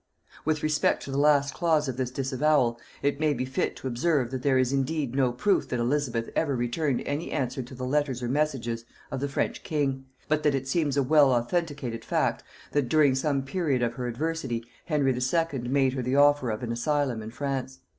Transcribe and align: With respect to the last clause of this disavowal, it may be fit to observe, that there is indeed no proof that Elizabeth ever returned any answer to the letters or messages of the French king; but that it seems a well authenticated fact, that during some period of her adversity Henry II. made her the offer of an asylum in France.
With 0.45 0.63
respect 0.63 1.03
to 1.03 1.11
the 1.11 1.19
last 1.19 1.53
clause 1.53 1.87
of 1.87 1.95
this 1.95 2.09
disavowal, 2.09 2.79
it 3.03 3.19
may 3.19 3.35
be 3.35 3.45
fit 3.45 3.75
to 3.75 3.87
observe, 3.87 4.31
that 4.31 4.41
there 4.41 4.57
is 4.57 4.73
indeed 4.73 5.13
no 5.13 5.31
proof 5.31 5.67
that 5.69 5.79
Elizabeth 5.79 6.27
ever 6.35 6.55
returned 6.55 7.03
any 7.05 7.29
answer 7.29 7.61
to 7.61 7.75
the 7.75 7.85
letters 7.85 8.23
or 8.23 8.27
messages 8.27 8.83
of 9.11 9.19
the 9.19 9.29
French 9.29 9.61
king; 9.63 10.05
but 10.27 10.41
that 10.41 10.55
it 10.55 10.67
seems 10.67 10.97
a 10.97 11.03
well 11.03 11.31
authenticated 11.31 12.03
fact, 12.03 12.43
that 12.71 12.89
during 12.89 13.13
some 13.13 13.43
period 13.43 13.83
of 13.83 13.93
her 13.93 14.07
adversity 14.07 14.65
Henry 14.85 15.13
II. 15.15 15.59
made 15.69 15.93
her 15.93 16.01
the 16.01 16.15
offer 16.15 16.49
of 16.49 16.63
an 16.63 16.71
asylum 16.71 17.21
in 17.21 17.29
France. 17.29 17.81